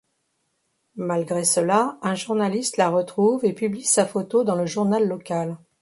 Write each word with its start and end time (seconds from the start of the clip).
Malgré 0.95 1.43
cela 1.43 1.99
un 2.01 2.15
journaliste 2.15 2.77
la 2.77 2.89
retrouve 2.89 3.45
et 3.45 3.53
publie 3.53 3.83
sa 3.85 4.07
photo 4.07 4.43
dans 4.43 4.55
le 4.55 4.65
journal 4.65 5.07
local. 5.07 5.59